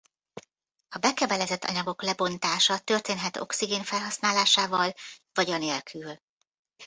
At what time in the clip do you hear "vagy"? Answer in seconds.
5.33-5.49